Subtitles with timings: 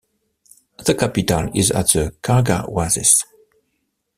[0.83, 3.23] The capital is at the Kharga Oasis.